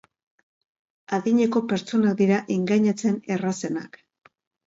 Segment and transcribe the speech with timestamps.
[1.17, 4.01] Adineko pertsonak dira engainatzen errazenak.